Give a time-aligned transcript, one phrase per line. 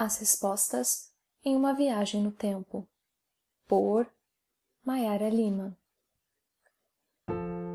[0.00, 1.10] As respostas
[1.44, 2.88] em uma viagem no tempo,
[3.68, 4.06] por
[4.82, 5.76] Mayara Lima.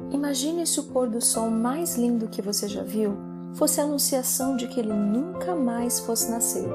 [0.09, 3.15] Imagine se o pôr do sol mais lindo que você já viu
[3.53, 6.67] fosse a anunciação de que ele nunca mais fosse nascer.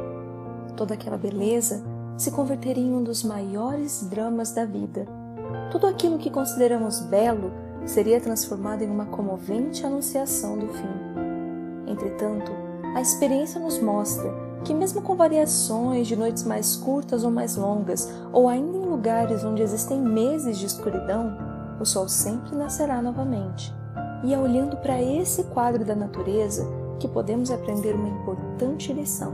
[0.77, 1.83] Toda aquela beleza
[2.17, 5.05] se converteria em um dos maiores dramas da vida.
[5.73, 7.51] Tudo aquilo que consideramos belo
[7.87, 11.91] seria transformado em uma comovente anunciação do fim.
[11.91, 12.53] Entretanto,
[12.95, 18.13] a experiência nos mostra que, mesmo com variações de noites mais curtas ou mais longas,
[18.33, 21.37] ou ainda em lugares onde existem meses de escuridão,
[21.81, 23.75] o sol sempre nascerá novamente.
[24.23, 26.67] E é olhando para esse quadro da natureza
[26.99, 29.33] que podemos aprender uma importante lição.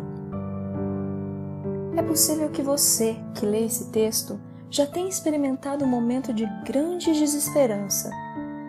[1.97, 4.39] É possível que você, que lê esse texto,
[4.71, 8.11] já tenha experimentado um momento de grande desesperança,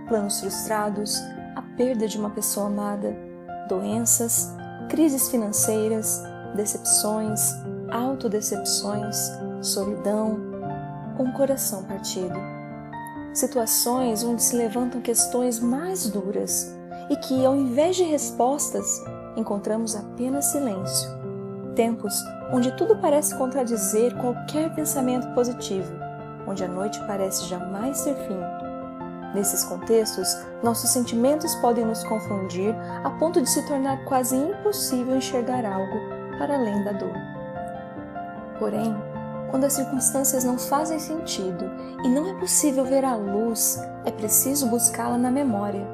[0.08, 1.22] planos frustrados,
[1.56, 3.16] a perda de uma pessoa amada,
[3.68, 4.56] doenças,
[4.90, 6.24] crises financeiras,
[6.56, 7.54] decepções,
[7.90, 9.31] autodecepções,
[9.62, 10.40] solidão,
[11.20, 12.38] um coração partido.
[13.34, 16.75] Situações onde se levantam questões mais duras
[17.09, 19.03] e que, ao invés de respostas,
[19.36, 21.09] encontramos apenas silêncio.
[21.75, 22.16] Tempos
[22.52, 25.94] onde tudo parece contradizer qualquer pensamento positivo,
[26.48, 28.40] onde a noite parece jamais ter fim.
[29.36, 30.28] Nesses contextos,
[30.64, 36.56] nossos sentimentos podem nos confundir a ponto de se tornar quase impossível enxergar algo para
[36.56, 37.14] além da dor.
[38.60, 38.96] Porém,
[39.50, 41.70] quando as circunstâncias não fazem sentido
[42.04, 45.86] e não é possível ver a luz, é preciso buscá-la na memória.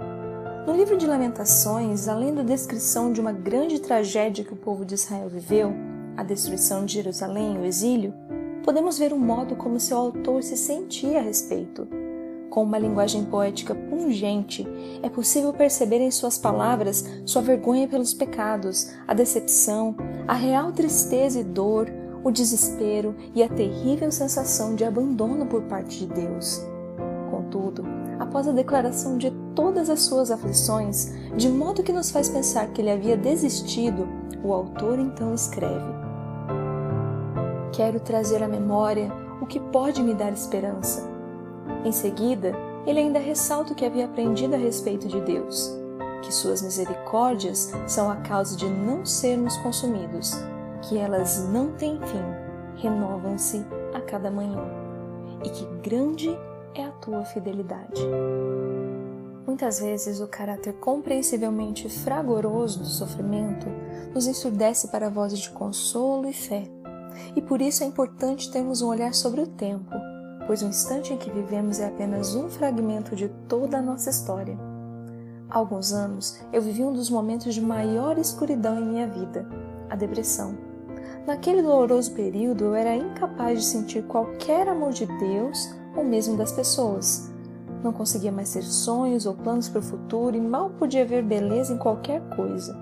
[0.65, 4.95] No livro de Lamentações, além da descrição de uma grande tragédia que o povo de
[4.95, 5.73] Israel viveu,
[6.15, 8.13] a destruição de Jerusalém e o exílio,
[8.63, 11.87] podemos ver o modo como seu autor se sentia a respeito
[12.53, 14.63] com uma linguagem poética pungente,
[15.01, 19.95] é possível perceber em suas palavras sua vergonha pelos pecados, a decepção,
[20.27, 21.91] a real tristeza e dor,
[22.23, 26.61] o desespero e a terrível sensação de abandono por parte de Deus.
[27.31, 27.85] Contudo,
[28.19, 32.81] após a declaração de todas as suas aflições, de modo que nos faz pensar que
[32.81, 34.07] ele havia desistido,
[34.43, 35.91] o autor então escreve:
[37.71, 41.12] Quero trazer à memória o que pode me dar esperança
[41.83, 42.53] em seguida,
[42.85, 45.69] ele ainda ressalta o que havia aprendido a respeito de Deus,
[46.21, 50.33] que suas misericórdias são a causa de não sermos consumidos,
[50.81, 54.63] que elas não têm fim, renovam-se a cada manhã,
[55.43, 56.37] e que grande
[56.73, 58.01] é a tua fidelidade.
[59.45, 63.67] Muitas vezes o caráter compreensivelmente fragoroso do sofrimento
[64.13, 66.63] nos ensurdece para vozes de consolo e fé,
[67.35, 69.93] e por isso é importante termos um olhar sobre o tempo
[70.45, 74.57] pois o instante em que vivemos é apenas um fragmento de toda a nossa história.
[75.49, 79.47] Há alguns anos eu vivi um dos momentos de maior escuridão em minha vida,
[79.89, 80.57] a depressão.
[81.25, 86.51] Naquele doloroso período eu era incapaz de sentir qualquer amor de Deus ou mesmo das
[86.51, 87.31] pessoas.
[87.83, 91.73] Não conseguia mais ter sonhos ou planos para o futuro e mal podia ver beleza
[91.73, 92.73] em qualquer coisa.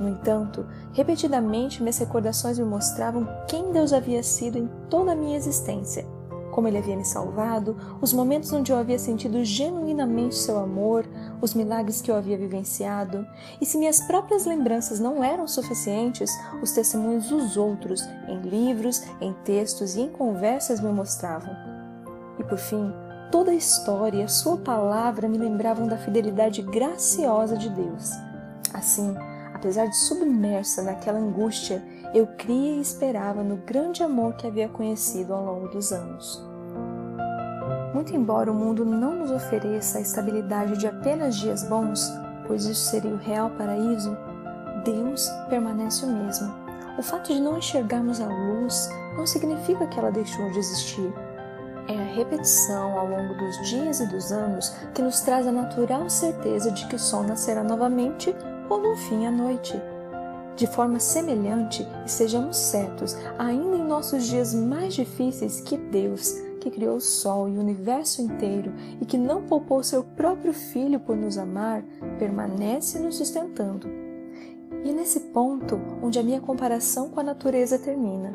[0.00, 5.36] No entanto, repetidamente minhas recordações me mostravam quem Deus havia sido em toda a minha
[5.36, 6.06] existência
[6.50, 11.06] como ele havia me salvado, os momentos onde eu havia sentido genuinamente seu amor,
[11.40, 13.26] os milagres que eu havia vivenciado,
[13.60, 16.30] e se minhas próprias lembranças não eram suficientes,
[16.62, 21.54] os testemunhos dos outros, em livros, em textos e em conversas me mostravam.
[22.38, 22.92] E por fim,
[23.30, 28.10] toda a história e a sua palavra me lembravam da fidelidade graciosa de Deus.
[28.72, 29.14] Assim,
[29.54, 35.32] apesar de submersa naquela angústia, eu cria e esperava no grande amor que havia conhecido
[35.32, 36.44] ao longo dos anos.
[37.94, 42.12] Muito embora o mundo não nos ofereça a estabilidade de apenas dias bons,
[42.46, 44.16] pois isso seria o real paraíso,
[44.84, 46.52] Deus permanece o mesmo.
[46.98, 51.12] O fato de não enxergarmos a luz não significa que ela deixou de existir.
[51.86, 56.08] É a repetição ao longo dos dias e dos anos que nos traz a natural
[56.10, 58.34] certeza de que o sol nascerá novamente
[58.68, 59.80] ou no fim à noite
[60.56, 66.70] de forma semelhante e sejamos certos, ainda em nossos dias mais difíceis, que Deus, que
[66.70, 71.16] criou o sol e o universo inteiro e que não poupou seu próprio Filho por
[71.16, 71.82] nos amar,
[72.18, 73.88] permanece nos sustentando.
[74.84, 78.34] E é nesse ponto onde a minha comparação com a natureza termina.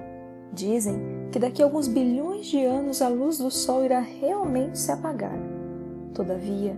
[0.53, 0.99] Dizem
[1.31, 5.37] que daqui a alguns bilhões de anos a luz do sol irá realmente se apagar.
[6.13, 6.77] Todavia,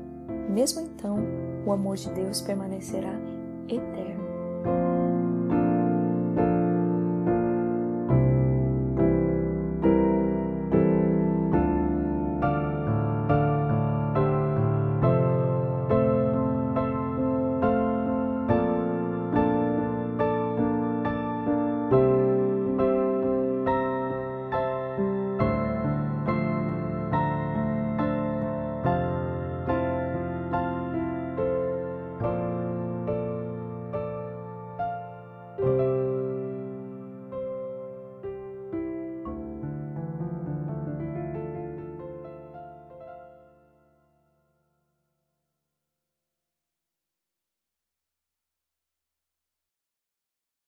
[0.50, 1.20] mesmo então,
[1.66, 3.14] o amor de Deus permanecerá
[3.68, 4.17] eterno.